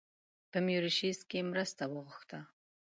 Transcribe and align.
په 0.51 0.57
میوریشیس 0.65 1.19
کې 1.29 1.39
مرسته 1.51 1.83
وغوښته. 1.93 2.39